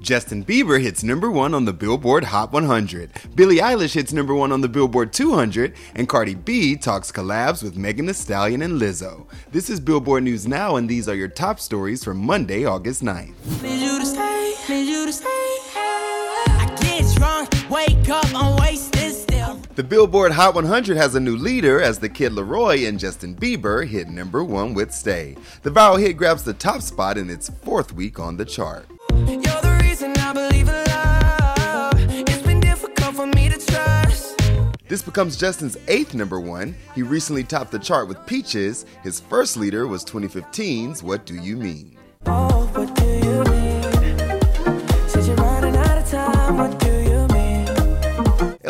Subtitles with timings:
[0.00, 3.10] Justin Bieber hits number one on the Billboard Hot 100.
[3.34, 7.76] Billie Eilish hits number one on the Billboard 200, and Cardi B talks collabs with
[7.76, 9.26] Megan Thee Stallion and Lizzo.
[9.52, 13.62] This is Billboard News Now, and these are your top stories from Monday, August 9th.
[13.62, 15.26] Need you to stay, need you to stay.
[15.26, 19.60] I get drunk, wake up, I'm wasted still.
[19.74, 23.86] The Billboard Hot 100 has a new leader as the Kid Laroi and Justin Bieber
[23.86, 25.36] hit number one with Stay.
[25.62, 28.86] The viral hit grabs the top spot in its fourth week on the chart.
[29.28, 32.28] You're the reason I believe in love.
[32.28, 34.40] It's been difficult for me to trust.
[34.88, 36.74] This becomes Justin's eighth number one.
[36.94, 38.86] He recently topped the chart with Peaches.
[39.02, 41.96] His first leader was 2015's What Do You Mean?
[42.26, 42.70] Oh,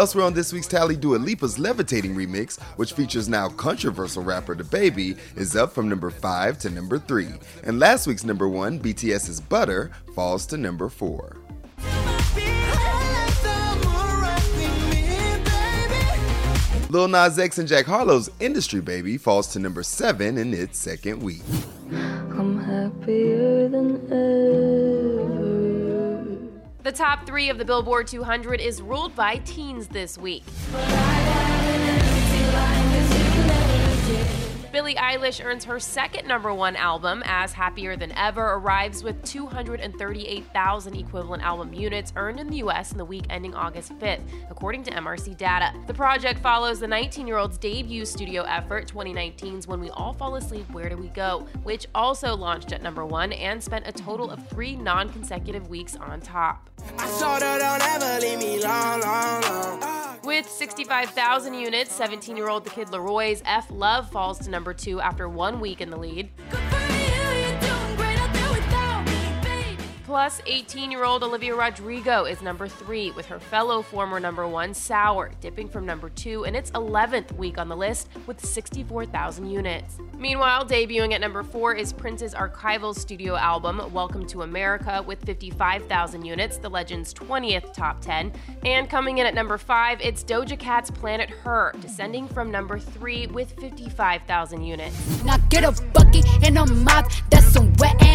[0.00, 5.18] Elsewhere on this week's tally, Dua Lipa's Levitating remix, which features now controversial rapper DaBaby,
[5.36, 7.28] is up from number 5 to number 3.
[7.64, 11.36] And last week's number 1, BTS's Butter, falls to number 4.
[16.88, 21.22] Lil Nas X and Jack Harlow's Industry Baby falls to number 7 in its second
[21.22, 21.42] week.
[26.82, 30.44] The top three of the Billboard 200 is ruled by teens this week.
[34.80, 40.96] Billie Eilish earns her second number one album as Happier Than Ever arrives with 238,000
[40.96, 44.90] equivalent album units earned in the US in the week ending August 5th, according to
[44.92, 45.74] MRC data.
[45.86, 50.36] The project follows the 19 year old's debut studio effort, 2019's When We All Fall
[50.36, 54.30] Asleep, Where Do We Go, which also launched at number one and spent a total
[54.30, 56.70] of three non consecutive weeks on top.
[60.22, 65.00] With 65,000 units, 17 year old The Kid LAROI's F Love falls to number two
[65.00, 66.30] after one week in the lead.
[70.10, 74.74] Plus, 18 year old Olivia Rodrigo is number three, with her fellow former number one,
[74.74, 79.98] Sour, dipping from number two in its 11th week on the list with 64,000 units.
[80.18, 86.24] Meanwhile, debuting at number four is Prince's archival studio album, Welcome to America, with 55,000
[86.24, 88.32] units, the legend's 20th top 10.
[88.64, 93.28] And coming in at number five, it's Doja Cat's Planet Her, descending from number three
[93.28, 95.22] with 55,000 units.
[95.22, 97.12] Now get a bucket and a mop.
[97.30, 98.09] That's some wet.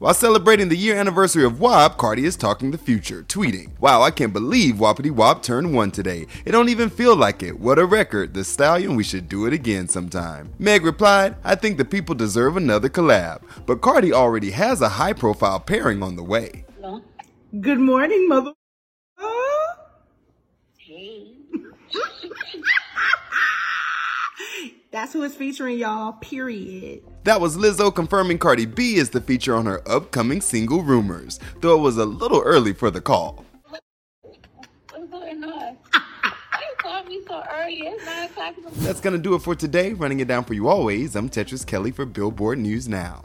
[0.00, 4.10] While celebrating the year anniversary of WAP, Cardi is talking the future, tweeting, Wow, I
[4.10, 6.26] can't believe Wapity Wap turned one today.
[6.44, 7.60] It don't even feel like it.
[7.60, 8.34] What a record.
[8.34, 10.52] The stallion, we should do it again sometime.
[10.58, 13.42] Meg replied, I think the people deserve another collab.
[13.64, 16.64] But Cardi already has a high profile pairing on the way.
[17.60, 18.54] Good morning, mother.
[24.94, 26.12] That's who it's featuring, y'all.
[26.12, 27.02] Period.
[27.24, 31.76] That was Lizzo confirming Cardi B is the feature on her upcoming single Rumors, though
[31.76, 33.44] it was a little early for the call.
[34.20, 35.76] What's going on?
[35.92, 37.80] You calling me so early?
[37.80, 39.94] It's 9 o'clock That's gonna do it for today.
[39.94, 43.24] Running it down for you always, I'm Tetris Kelly for Billboard News Now.